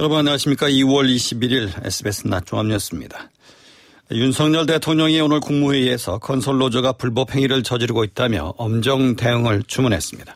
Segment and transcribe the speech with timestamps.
[0.00, 0.66] 여러분 안녕하십니까.
[0.66, 3.30] 2월 21일 SBS 낮 종합뉴스입니다.
[4.10, 10.34] 윤석열 대통령이 오늘 국무회의에서 건설노조가 불법 행위를 저지르고 있다며 엄정 대응을 주문했습니다.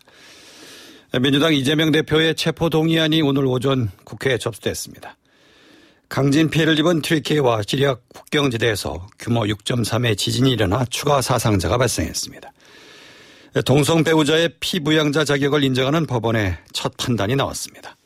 [1.22, 5.16] 민주당 이재명 대표의 체포 동의안이 오늘 오전 국회에 접수됐습니다.
[6.10, 12.52] 강진 피해를 입은 트리키와 시리아 국경지대에서 규모 6.3의 지진이 일어나 추가 사상자가 발생했습니다.
[13.64, 17.96] 동성 배우자의 피부양자 자격을 인정하는 법원의 첫 판단이 나왔습니다.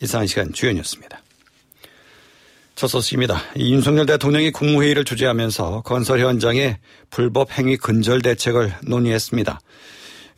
[0.00, 1.20] 이상한 시간 뉴스입니다.
[2.74, 3.40] 첫 소식입니다.
[3.56, 6.78] 윤석열 대통령이 국무회의를 주재하면서 건설 현장의
[7.10, 9.60] 불법 행위 근절 대책을 논의했습니다.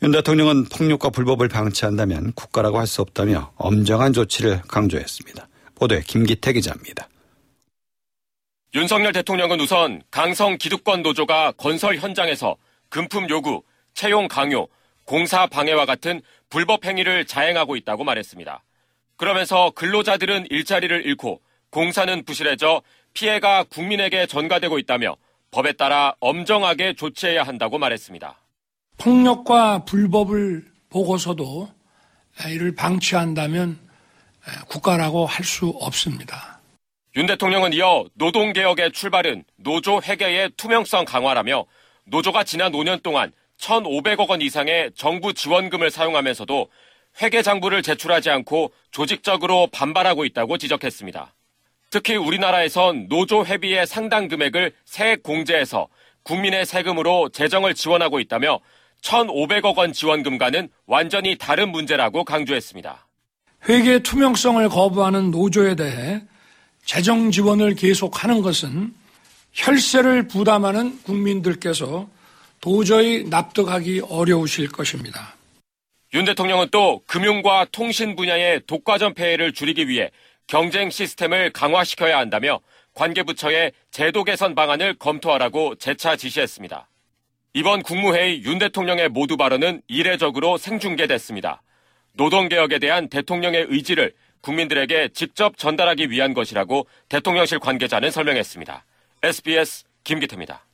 [0.03, 5.47] 윤 대통령은 폭력과 불법을 방치한다면 국가라고 할 수 없다며 엄정한 조치를 강조했습니다.
[5.73, 7.09] 보도에 김기태 기자입니다.
[8.75, 12.55] 윤석열 대통령은 우선 강성 기득권 노조가 건설 현장에서
[12.89, 13.63] 금품 요구,
[13.95, 14.67] 채용 강요,
[15.05, 18.63] 공사 방해와 같은 불법 행위를 자행하고 있다고 말했습니다.
[19.17, 22.81] 그러면서 근로자들은 일자리를 잃고 공사는 부실해져
[23.13, 25.17] 피해가 국민에게 전가되고 있다며
[25.51, 28.35] 법에 따라 엄정하게 조치해야 한다고 말했습니다.
[28.97, 31.69] 폭력과 불법을 보고서도
[32.49, 33.79] 이를 방치한다면
[34.69, 36.59] 국가라고 할 수 없습니다.
[37.15, 41.65] 윤 대통령은 이어 노동개혁의 출발은 노조 회계의 투명성 강화라며
[42.05, 46.69] 노조가 지난 5년 동안 1,500억 원 이상의 정부 지원금을 사용하면서도
[47.21, 51.33] 회계 장부를 제출하지 않고 조직적으로 반발하고 있다고 지적했습니다.
[51.89, 55.87] 특히 우리나라에선 노조 회비의 상당 금액을 세액 공제해서
[56.23, 58.59] 국민의 세금으로 재정을 지원하고 있다며
[59.01, 63.07] 1,500억 원 지원금과는 완전히 다른 문제라고 강조했습니다.
[63.69, 66.21] 회계 투명성을 거부하는 노조에 대해
[66.85, 68.93] 재정 지원을 계속하는 것은
[69.53, 72.07] 혈세를 부담하는 국민들께서
[72.61, 75.36] 도저히 납득하기 어려우실 것입니다.
[76.13, 80.11] 윤 대통령은 또 금융과 통신 분야의 독과점 폐해를 줄이기 위해
[80.47, 82.61] 경쟁 시스템을 강화시켜야 한다며
[82.93, 86.89] 관계부처의 제도 개선 방안을 검토하라고 재차 지시했습니다.
[87.53, 91.61] 이번 국무회의 윤 대통령의 모두 발언은 이례적으로 생중계됐습니다.
[92.13, 98.85] 노동개혁에 대한 대통령의 의지를 국민들에게 직접 전달하기 위한 것이라고 대통령실 관계자는 설명했습니다.
[99.23, 100.66] SBS 김기태입니다.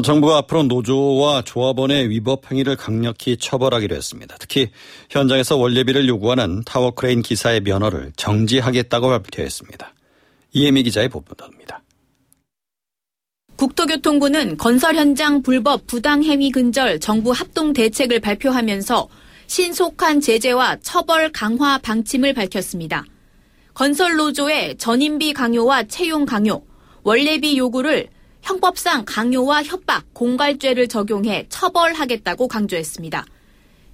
[0.00, 4.36] 정부가 앞으로 노조와 조합원의 위법 행위를 강력히 처벌하기로 했습니다.
[4.38, 4.70] 특히
[5.10, 9.94] 현장에서 월례비를 요구하는 타워크레인 기사의 면허를 정지하겠다고 발표했습니다.
[10.52, 11.82] 이혜미 기자의 보도입니다.
[13.56, 19.08] 국토교통부는 건설 현장 불법 부당 행위 근절 정부 합동 대책을 발표하면서
[19.46, 23.04] 신속한 제재와 처벌 강화 방침을 밝혔습니다.
[23.74, 26.62] 건설 노조의 전임비 강요와 채용 강요,
[27.02, 28.08] 월례비 요구를
[28.42, 33.24] 형법상 강요와 협박, 공갈죄를 적용해 처벌하겠다고 강조했습니다.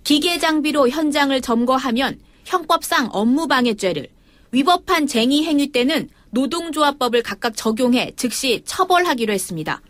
[0.04, 4.08] 기계 장비로 현장을 점거하면 형법상 업무방해죄를,
[4.50, 9.82] 위법한 쟁의 행위 때는 노동조합법을 각각 적용해 즉시 처벌하기로 했습니다.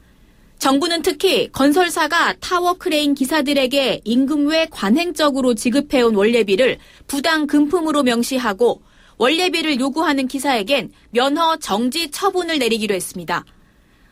[0.59, 8.83] 정부는 특히 건설사가 타워 크레인 기사들에게 임금 외 관행적으로 지급해온 월례비를 부당 금품으로 명시하고
[9.19, 13.45] 월례비를 요구하는 기사에겐 면허 정지 처분을 내리기로 했습니다.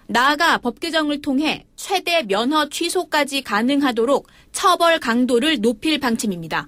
[0.09, 6.67] 나아가 법 개정을 통해 최대 면허 취소까지 가능하도록 처벌 강도를 높일 방침입니다.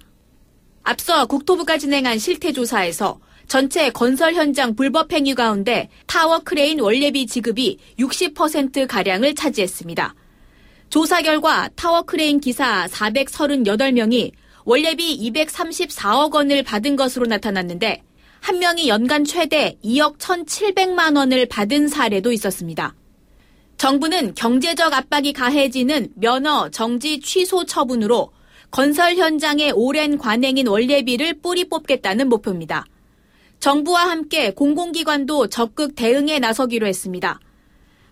[0.82, 9.34] 앞서 국토부가 진행한 실태조사에서 전체 건설 현장 불법 행위 가운데 타워 크레인 월례비 지급이 60%가량을
[9.34, 10.14] 차지했습니다.
[10.90, 14.32] 조사 결과 타워 크레인 기사 438명이
[14.64, 18.02] 원래비 234억 원을 받은 것으로 나타났는데
[18.40, 22.94] 한 명이 연간 최대 2억 1,700만 원을 받은 사례도 있었습니다.
[23.78, 28.32] 정부는 경제적 압박이 가해지는 면허 정지 취소 처분으로
[28.72, 32.84] 건설 현장의 오랜 관행인 원래비를 뿌리 뽑겠다는 목표입니다.
[33.60, 37.38] 정부와 함께 공공기관도 적극 대응에 나서기로 했습니다.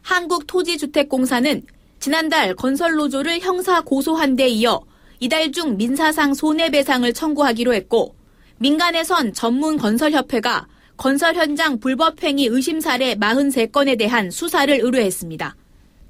[0.02, 1.62] 한국토지주택공사는
[1.98, 4.82] 지난달 건설노조를 형사 고소한 데 이어
[5.18, 8.14] 이달 중 민사상 손해배상을 청구하기로 했고
[8.58, 15.54] 민간에선 전문건설협회가 건설 현장 불법행위 의심 사례 43건에 대한 수사를 의뢰했습니다.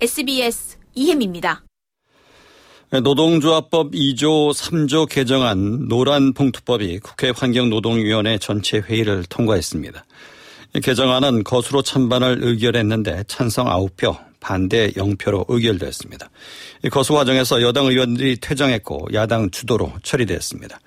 [0.00, 1.62] SBS 이혜미입니다.
[2.90, 10.04] 노동조합법 2조 3조 개정안 노란 봉투법이 국회 환경노동위원회 전체 회의를 통과했습니다.
[10.82, 14.16] 개정안은 거수로 찬반을 의결했는데 찬성 9표,
[14.46, 16.30] 반대 0표로 의결됐습니다.
[16.92, 20.78] 거수 과정에서 여당 의원들이 퇴장했고 야당 주도로 처리됐습니다.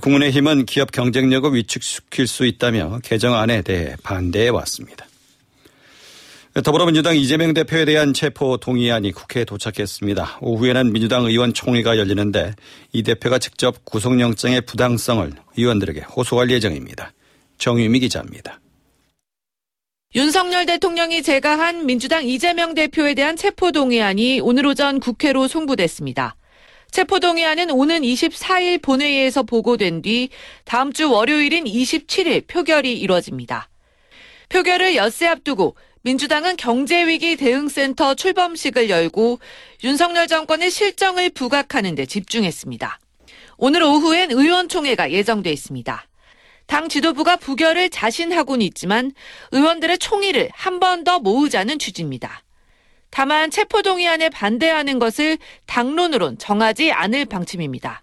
[0.00, 5.06] 국민의힘은 기업 경쟁력을 위축시킬 수 있다며 개정안에 대해 반대해 왔습니다.
[6.64, 10.38] 더불어민주당 이재명 대표에 대한 체포 동의안이 국회에 도착했습니다.
[10.40, 12.54] 오후에는 민주당 의원 총회가 열리는데
[12.94, 17.12] 이 대표가 직접 구속영장의 부당성을 의원들에게 호소할 예정입니다.
[17.58, 18.58] 정유미 기자입니다.
[20.16, 26.36] 윤석열 대통령이 제가한 민주당 이재명 대표에 대한 체포동의안이 오늘 오전 국회로 송부됐습니다.
[26.90, 30.30] 체포동의안은 오는 24일 본회의에서 보고된 뒤
[30.64, 33.68] 다음 주 월요일인 27일 표결이 이뤄집니다.
[34.48, 39.38] 표결을 엿새 앞두고 민주당은 경제위기 대응센터 출범식을 열고
[39.84, 42.98] 윤석열 정권의 실정을 부각하는 데 집중했습니다.
[43.58, 46.06] 오늘 오후엔 의원총회가 예정돼 있습니다.
[46.66, 49.12] 당 지도부가 부결을 자신하고는 있지만
[49.52, 52.42] 의원들의 총의를 한 번 더 모으자는 취지입니다.
[53.10, 58.02] 다만 체포동의안에 반대하는 것을 당론으론 정하지 않을 방침입니다.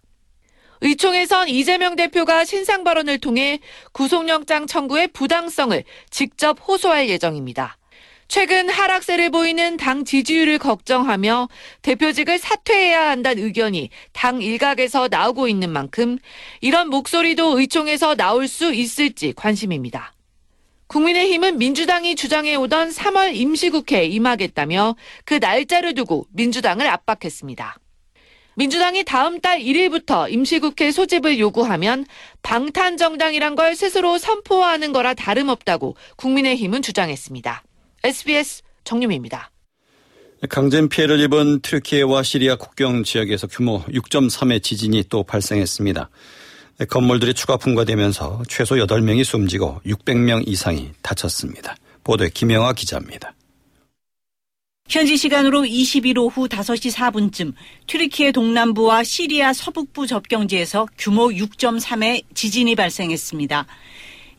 [0.81, 3.59] 의총에선 이재명 대표가 신상 발언을 통해
[3.91, 7.77] 구속영장 청구의 부당성을 직접 호소할 예정입니다.
[8.27, 11.49] 최근 하락세를 보이는 당 지지율을 걱정하며
[11.81, 16.17] 대표직을 사퇴해야 한다는 의견이 당 일각에서 나오고 있는 만큼
[16.61, 20.13] 이런 목소리도 의총에서 나올 수 있을지 관심입니다.
[20.87, 27.77] 국민의힘은 민주당이 주장해오던 3월 임시국회에 임하겠다며 그 날짜를 두고 민주당을 압박했습니다.
[28.55, 32.05] 민주당이 다음 달 1일부터 임시국회 소집을 요구하면
[32.43, 37.63] 방탄정당이란 걸 스스로 선포하는 거라 다름없다고 국민의힘은 주장했습니다.
[38.03, 39.49] SBS 정유미입니다.
[40.49, 46.09] 강진 피해를 입은 트르키예와 시리아 국경 지역에서 규모 6.3의 지진이 또 발생했습니다.
[46.89, 51.77] 건물들이 추가 풍과되면서 최소 8명이 숨지고 600명 이상이 다쳤습니다.
[52.03, 53.33] 보도에 김영아 기자입니다.
[54.89, 57.53] 현지 시간으로 20일 오후 5시 4분쯤
[57.87, 63.65] 튀르키예 동남부와 시리아 서북부 접경지에서 규모 6.3의 지진이 발생했습니다.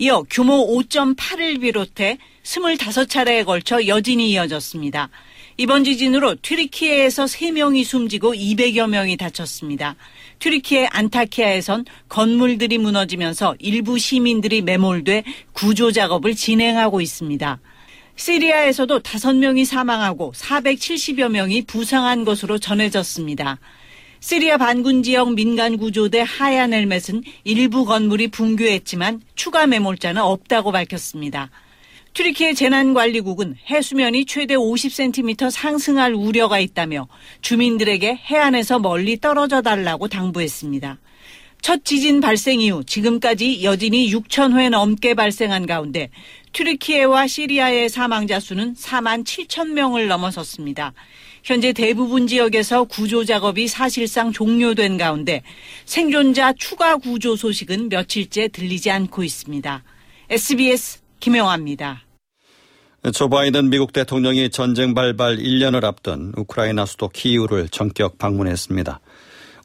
[0.00, 5.08] 이어 규모 5.8을 비롯해 25차례에 걸쳐 여진이 이어졌습니다.
[5.56, 9.96] 이번 지진으로 튀르키예에서 3명이 숨지고 200여 명이 다쳤습니다.
[10.40, 17.60] 튀르키예 안타키아에선 건물들이 무너지면서 일부 시민들이 매몰돼 구조 작업을 진행하고 있습니다.
[18.16, 23.58] 시리아에서도 5명이 사망하고 470여 명이 부상한 것으로 전해졌습니다.
[24.20, 31.50] 시리아 반군 지역 민간 구조대 하얀 헬멧은 일부 건물이 붕괴했지만 추가 매몰자는 없다고 밝혔습니다.
[32.14, 37.08] 튀르키예 재난관리국은 해수면이 최대 50cm 상승할 우려가 있다며
[37.42, 40.98] 주민들에게 해안에서 멀리 떨어져 달라고 당부했습니다.
[41.60, 46.10] 첫 지진 발생 이후 지금까지 여진이 6천 회 넘게 발생한 가운데
[46.52, 50.92] 튀르키예와 시리아의 사망자 수는 4만 7천 명을 넘어섰습니다.
[51.42, 55.42] 현재 대부분 지역에서 구조 작업이 사실상 종료된 가운데
[55.84, 59.82] 생존자 추가 구조 소식은 며칠째 들리지 않고 있습니다.
[60.30, 62.03] SBS 김영아입니다.
[63.12, 68.98] 조 바이든 미국 대통령이 전쟁 발발 1년을 앞둔 우크라이나 수도 키이우를 전격 방문했습니다.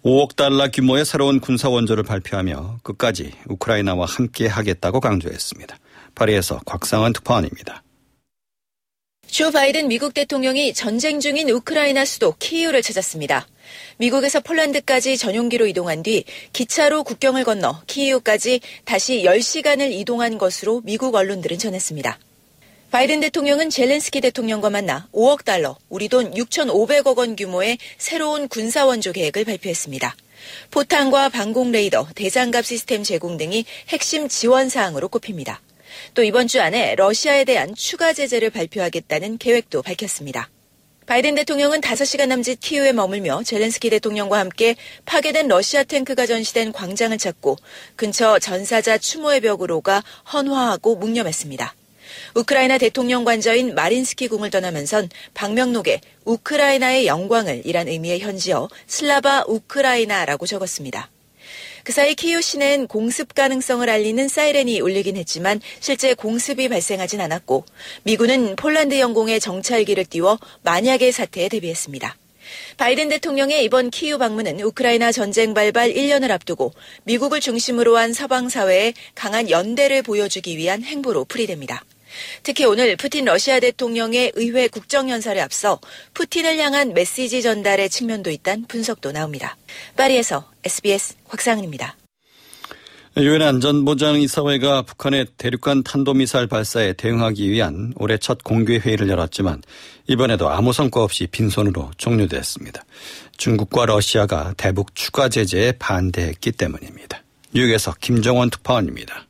[0.04, 5.78] 5억 달러 규모의 새로운 군사 원조를 발표하며 끝까지 우크라이나와 함께 하겠다고 강조했습니다.
[6.16, 7.82] 파리에서 곽상원 특파원입니다.
[9.28, 13.48] 조 바이든 미국 대통령이 전쟁 중인 우크라이나 수도 키이우를 찾았습니다.
[14.00, 21.58] 미국에서 폴란드까지 전용기로 이동한 뒤 기차로 국경을 건너 키이우까지 다시 10시간을 이동한 것으로 미국 언론들은
[21.58, 22.20] 전했습니다.
[22.92, 29.46] 바이든 대통령은 젤렌스키 대통령과 만나 5억 달러, 우리 돈 6,500억 원 규모의 새로운 군사원조 계획을
[29.46, 30.16] 발표했습니다.
[30.72, 35.62] 포탄과 방공 레이더, 대장갑 시스템 제공 등이 핵심 지원 사항으로 꼽힙니다.
[36.16, 40.50] 또 이번 주 안에 러시아에 대한 추가 제재를 발표하겠다는 계획도 밝혔습니다.
[41.06, 47.58] 바이든 대통령은 5시간 남짓 키우에 머물며 젤렌스키 대통령과 함께 파괴된 러시아 탱크가 전시된 광장을 찾고
[47.96, 50.04] 근처 전사자 추모의 벽으로 가
[50.34, 51.76] 헌화하고 묵념했습니다.
[52.35, 61.09] 우크라이나 대통령 관저인 마린스키 궁을 떠나면선 방명록에 우크라이나의 영광을 이란 의미의 현지어 슬라바 우크라이나라고 적었습니다.
[61.83, 67.66] 그 사이 키우 시내엔 공습 가능성을 알리는 사이렌이 울리긴 했지만 실제 공습이 발생하진 않았고
[68.04, 72.16] 미군은 폴란드 영공에 정찰기를 띄워 만약의 사태에 대비했습니다.
[72.78, 76.73] 바이든 대통령의 이번 키우 방문은 우크라이나 전쟁 발발 1년을 앞두고
[77.04, 81.83] 미국을 중심으로 한 서방 사회에 강한 연대를 보여주기 위한 행보로 풀이됩니다.
[82.44, 85.80] 특히 오늘 푸틴 러시아 대통령의 의회 국정연설에 앞서
[86.13, 89.57] 푸틴을 향한 메시지 전달의 측면도 있다는 분석도 나옵니다.
[89.95, 91.95] 파리에서 SBS 곽상은입니다.
[93.18, 99.61] 유엔 안전보장이사회가 북한의 대륙간 탄도미사일 발사에 대응하기 위한 올해 첫 공개 회의를 열었지만
[100.07, 102.83] 이번에도 아무 성과 없이 빈손으로 종료됐습니다.
[103.37, 107.23] 중국과 러시아가 대북 추가 제재에 반대했기 때문입니다.
[107.54, 109.25] 뉴욕에서 김정원 특파원입니다.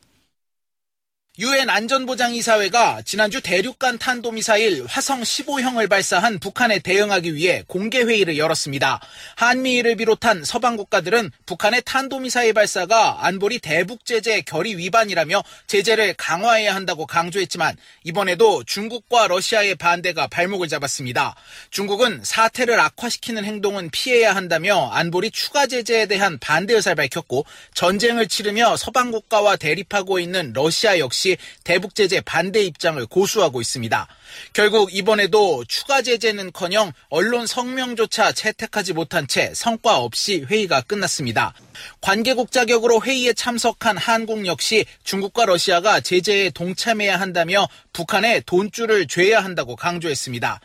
[1.40, 9.00] 유엔 안전보장이사회가 지난주 대륙간 탄도미사일 화성 15형을 발사한 북한에 대응하기 위해 공개 회의를 열었습니다.
[9.36, 17.06] 한미일을 비롯한 서방 국가들은 북한의 탄도미사일 발사가 안보리 대북 제재 결의 위반이라며 제재를 강화해야 한다고
[17.06, 21.36] 강조했지만 이번에도 중국과 러시아의 반대가 발목을 잡았습니다.
[21.70, 28.76] 중국은 사태를 악화시키는 행동은 피해야 한다며 안보리 추가 제재에 대한 반대 의사를 밝혔고 전쟁을 치르며
[28.76, 31.29] 서방 국가와 대립하고 있는 러시아 역시
[31.64, 34.08] 대북 제재 반대 입장을 고수하고 있습니다.
[34.52, 41.54] 결국 이번에도 추가 제재는커녕 언론 성명조차 채택하지 못한 채 성과 없이 회의가 끝났습니다.
[42.00, 49.76] 관계국 자격으로 회의에 참석한 한국 역시 중국과 러시아가 제재에 동참해야 한다며 북한에 돈줄을 죄야 한다고
[49.76, 50.60] 강조했습니다.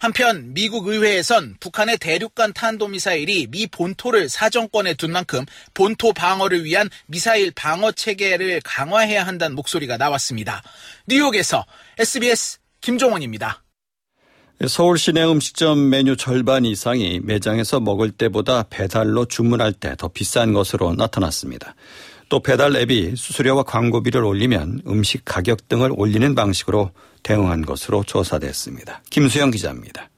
[0.00, 7.52] 한편 미국 의회에선 북한의 대륙간 탄도미사일이 미 본토를 사정권에 둔 만큼 본토 방어를 위한 미사일
[7.54, 10.62] 방어 체계를 강화해야 한다는 목소리가 나왔습니다.
[11.06, 11.66] 뉴욕에서
[11.98, 13.62] SBS 김종원입니다.
[14.68, 20.94] 서울 시내 음식점 메뉴 절반 이상이 매장에서 먹을 때보다 배달로 주문할 때 더 비싼 것으로
[20.94, 21.74] 나타났습니다.
[22.30, 26.92] 또 배달 앱이 수수료와 광고비를 올리면 음식 가격 등을 올리는 방식으로
[27.24, 29.02] 대응한 것으로 조사됐습니다.
[29.10, 30.08] 김수영 기자입니다.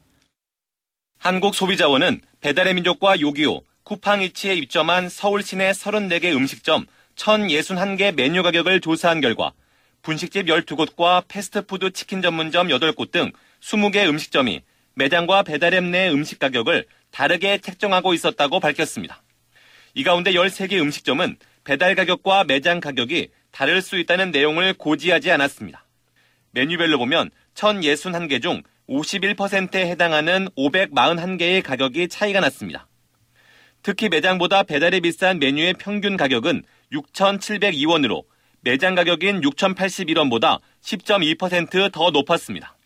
[1.18, 6.84] 한국소비자원은 배달의 민족과 요기요, 쿠팡이치에 입점한 서울 시내 34개 음식점
[7.16, 9.52] 1,061개 메뉴 가격을 조사한 결과
[10.02, 14.60] 분식집 12곳과 패스트푸드 치킨 전문점 8곳 등 20개 음식점이
[14.94, 19.22] 매장과 배달앱 내 음식 가격을 다르게 책정하고 있었다고 밝혔습니다.
[19.94, 25.86] 이 가운데 13개 음식점은 배달 가격과 매장 가격이 다를 수 있다는 내용을 고지하지 않았습니다.
[26.52, 32.88] 메뉴별로 보면 1061개 중 51%에 해당하는 541개의 가격이 차이가 났습니다.
[33.82, 38.24] 특히 매장보다 배달이 비싼 메뉴의 평균 가격은 6,702원으로
[38.60, 42.76] 매장 가격인 6,081원보다 10.2%더 높았습니다.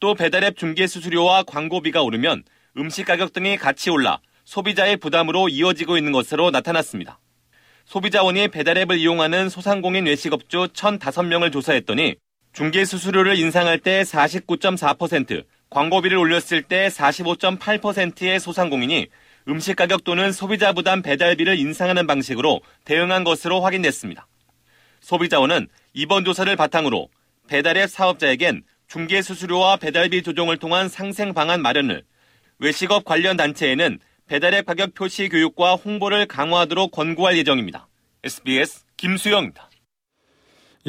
[0.00, 2.44] 또 배달앱 중개 수수료와 광고비가 오르면
[2.76, 7.18] 음식 가격 등이 같이 올라 소비자의 부담으로 이어지고 있는 것으로 나타났습니다.
[7.88, 12.16] 소비자원이 배달앱을 이용하는 소상공인 외식업주 1,005명을 조사했더니
[12.52, 19.06] 중개 수수료를 인상할 때 49.4%, 광고비를 올렸을 때 45.8%의 소상공인이
[19.48, 24.26] 음식 가격 또는 소비자 부담 배달비를 인상하는 방식으로 대응한 것으로 확인됐습니다.
[25.00, 27.08] 소비자원은 이번 조사를 바탕으로
[27.46, 32.02] 배달앱 사업자에겐 중개 수수료와 배달비 조정을 통한 상생 방안 마련을,
[32.58, 37.88] 외식업 관련 단체에는 배달앱 가격 표시 교육과 홍보를 강화하도록 권고할 예정입니다.
[38.24, 39.70] SBS 김수영입니다.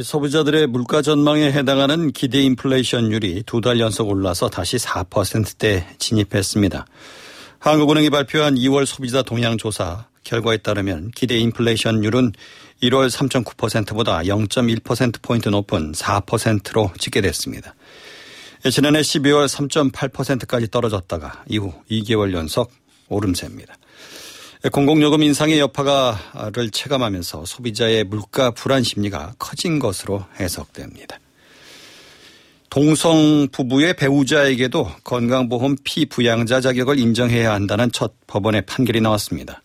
[0.01, 6.86] 소비자들의 물가 전망에 해당하는 기대 인플레이션율이 두 달 연속 올라서 다시 4%대 진입했습니다.
[7.60, 12.34] 한국은행이 발표한 2월 소비자 동향 조사 결과에 따르면 기대 인플레이션율은
[12.84, 17.75] 1월 3.9%보다 0.1%포인트 높은 4%로 집계됐습니다.
[18.72, 22.72] 지난해 12월 3.8%까지 떨어졌다가 이후 2개월 연속
[23.10, 23.75] 오름세입니다.
[24.72, 31.18] 공공요금 인상의 여파가를 체감하면서 소비자의 물가 불안 심리가 커진 것으로 해석됩니다.
[32.70, 39.62] 동성 부부의 배우자에게도 건강보험 피부양자 자격을 인정해야 한다는 첫 법원의 판결이 나왔습니다.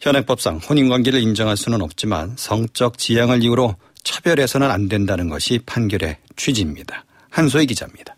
[0.00, 3.74] 현행법상 혼인관계를 인정할 수는 없지만 성적 지향을 이유로
[4.04, 7.04] 차별해서는 안 된다는 것이 판결의 취지입니다.
[7.30, 8.15] 한소희 기자입니다.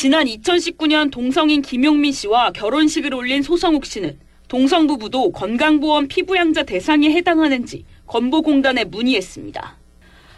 [0.00, 7.84] 지난 2019년 동성인 김용민 씨와 결혼식을 올린 소성욱 씨는 동성 부부도 건강보험 피부양자 대상에 해당하는지
[8.06, 9.76] 건보공단에 문의했습니다.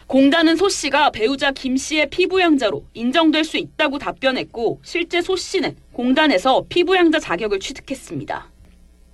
[0.08, 6.64] 공단은 소 씨가 배우자 김 씨의 피부양자로 인정될 수 있다고 답변했고 실제 소 씨는 공단에서
[6.68, 8.50] 피부양자 자격을 취득했습니다.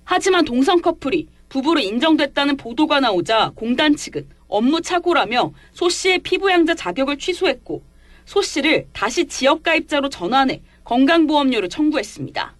[0.03, 7.19] 하지만 동성 커플이 부부로 인정됐다는 보도가 나오자 공단 측은 업무 착오라며 소 씨의 피부양자 자격을
[7.19, 7.83] 취소했고
[8.29, 12.55] 소 씨를 다시 지역가입자로 전환해 건강보험료를 청구했습니다.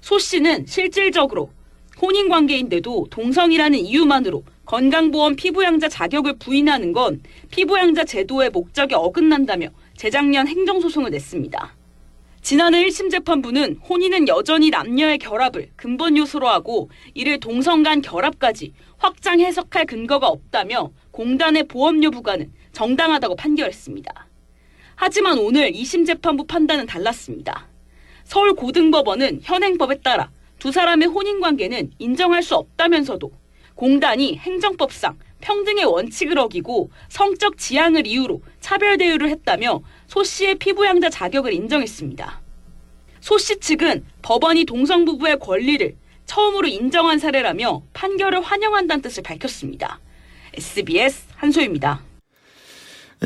[0.00, 1.50] 소 씨는 실질적으로
[2.00, 11.10] 혼인 관계인데도 동성이라는 이유만으로 건강보험 피부양자 자격을 부인하는 건 피부양자 제도의 목적에 어긋난다며 재작년 행정소송을
[11.10, 11.74] 냈습니다.
[12.40, 19.40] 지난해 1심 재판부는 혼인은 여전히 남녀의 결합을 근본 요소로 하고 이를 동성 간 결합까지 확장
[19.40, 24.28] 해석할 근거가 없다며 공단의 보험료 부과는 정당하다고 판결했습니다.
[24.94, 27.66] 하지만 오늘 2심 재판부 판단은 달랐습니다.
[28.24, 33.32] 서울고등법원은 현행법에 따라 두 사람의 혼인 관계는 인정할 수 없다면서도
[33.74, 41.52] 공단이 행정법상 평등의 원칙을 어기고 성적 지향을 이유로 차별 대우를 했다며 소 씨의 피부양자 자격을
[41.52, 42.40] 인정했습니다.
[43.20, 45.96] 소 씨 측은 법원이 동성부부의 권리를
[46.26, 50.00] 처음으로 인정한 사례라며 판결을 환영한다는 뜻을 밝혔습니다.
[50.54, 52.11] SBS 한소입니다.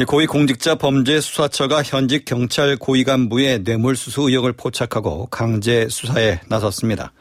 [0.04, 7.12] 고위공직자 범죄수사처가 현직 경찰 고위 간부의 뇌물수수 의혹을 포착하고 강제 수사에 나섰습니다.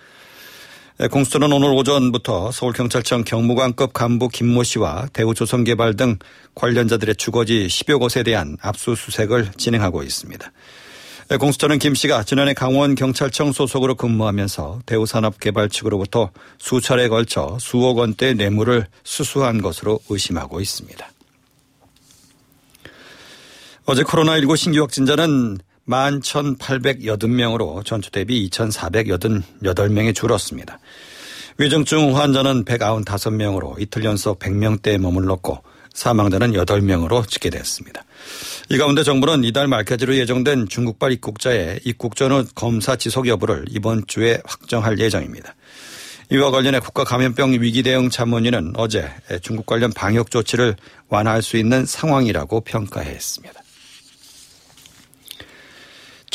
[1.09, 6.17] 공수처는 오늘 오전부터 서울경찰청 경무관급 간부 김모 씨와 대우조선개발 등
[6.53, 10.51] 관련자들의 주거지 10여 곳에 대한 압수수색을 진행하고 있습니다.
[11.39, 19.61] 공수처는 김 씨가 지난해 강원경찰청 소속으로 근무하면서 대우산업개발 측으로부터 수차례에 걸쳐 수억 원대 뇌물을 수수한
[19.61, 21.14] 것으로 의심하고 있습니다.
[23.87, 30.79] 어제 코로나19 신규 확진자는 11,880명으로 전주 대비 2,488명이 줄었습니다.
[31.59, 35.59] 위중증 환자는 195명으로 이틀 연속 100명대에 머물렀고
[35.93, 38.03] 사망자는 8명으로 집계됐습니다.
[38.69, 44.41] 이 가운데 정부는 이달 말까지로 예정된 중국발 입국자의 입국 전후 검사 지속 여부를 이번 주에
[44.45, 45.53] 확정할 예정입니다.
[46.31, 49.11] 이와 관련해 국가감염병 위기대응 참모진은 어제
[49.43, 50.75] 중국 관련 방역 조치를
[51.09, 53.64] 완화할 수 있는 상황이라고 평가했습니다.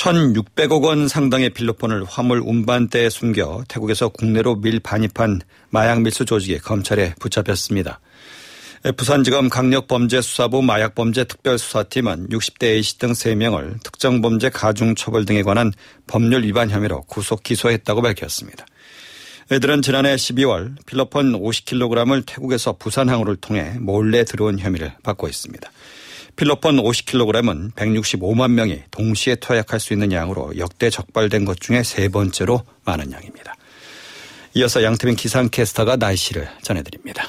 [0.00, 7.14] 1,600억 원 상당의 필로폰을 화물 운반대에 숨겨 태국에서 국내로 밀 반입한 마약 밀수 조직이 검찰에
[7.20, 8.00] 붙잡혔습니다.
[8.96, 15.70] 부산지검 강력범죄수사부 마약범죄 특별수사팀은 60대 A씨 등 3명을 특정범죄 가중처벌 등에 관한
[16.06, 18.64] 법률 위반 혐의로 구속 기소했다고 밝혔습니다.
[19.52, 25.70] 이들은 지난해 12월 필로폰 50kg을 태국에서 부산항으로 통해 몰래 들어온 혐의를 받고 있습니다.
[26.40, 32.62] 필로폰 50kg은 165만 명이 동시에 투약할 수 있는 양으로 역대 적발된 것 중에 세 번째로
[32.86, 33.54] 많은 양입니다.
[34.54, 37.28] 이어서 양태빈 기상캐스터가 날씨를 전해드립니다.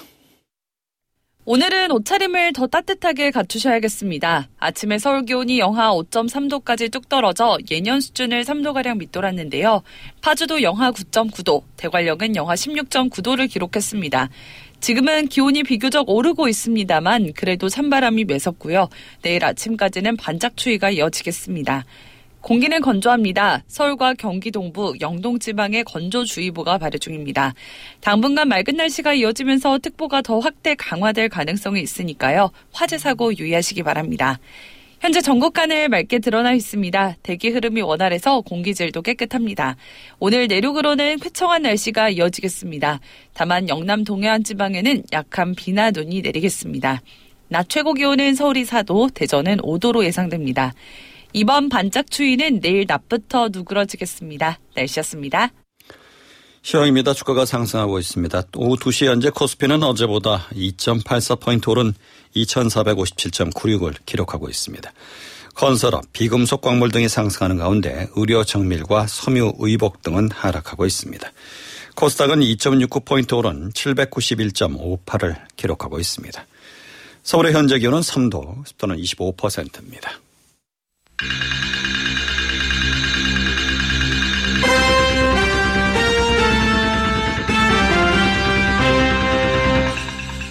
[1.43, 4.47] 오늘은 옷차림을 더 따뜻하게 갖추셔야겠습니다.
[4.59, 9.81] 아침에 서울 기온이 영하 5.3도까지 뚝 떨어져 예년 수준을 3도가량 밑돌았는데요.
[10.21, 14.29] 파주도 영하 9.9도, 대관령은 영하 16.9도를 기록했습니다.
[14.81, 18.89] 지금은 기온이 비교적 오르고 있습니다만 그래도 찬바람이 매섭고요.
[19.21, 21.85] 내일 아침까지는 반짝 추위가 이어지겠습니다.
[22.41, 23.63] 공기는 건조합니다.
[23.67, 27.53] 서울과 경기 동부, 영동 지방에 건조주의보가 발효 중입니다.
[27.99, 32.49] 당분간 맑은 날씨가 이어지면서 특보가 더 확대 강화될 가능성이 있으니까요.
[32.71, 34.39] 화재 사고 유의하시기 바랍니다.
[35.01, 37.15] 현재 전국 하늘 맑게 드러나 있습니다.
[37.23, 39.75] 대기 흐름이 원활해서 공기질도 깨끗합니다.
[40.19, 42.99] 오늘 내륙으로는 쾌청한 날씨가 이어지겠습니다.
[43.33, 47.01] 다만 영남 동해안 지방에는 약한 비나 눈이 내리겠습니다.
[47.47, 50.75] 낮 최고 기온은 서울이 4도, 대전은 5도로 예상됩니다.
[51.33, 54.59] 이번 반짝 추위는 내일 낮부터 누그러지겠습니다.
[54.75, 55.49] 날씨였습니다.
[56.63, 57.15] 시황입니다.
[57.15, 58.43] 주가가 상승하고 있습니다.
[58.55, 61.93] 오후 2시 현재 코스피는 어제보다 2.84포인트 오른
[62.35, 64.91] 2457.96을 기록하고 있습니다.
[65.55, 71.31] 건설업, 비금속 광물 등이 상승하는 가운데 의료 정밀과 섬유 의복 등은 하락하고 있습니다.
[71.95, 76.45] 코스닥은 2.69포인트 오른 791.58을 기록하고 있습니다.
[77.23, 80.11] 서울의 현재 기온은 3도, 습도는 25%입니다.